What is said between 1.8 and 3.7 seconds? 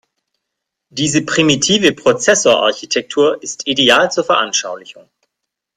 Prozessorarchitektur ist